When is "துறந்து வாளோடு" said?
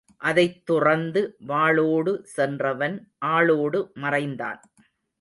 0.65-2.13